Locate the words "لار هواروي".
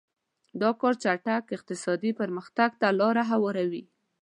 2.99-3.83